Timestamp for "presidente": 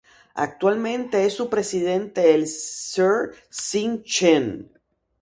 1.47-2.33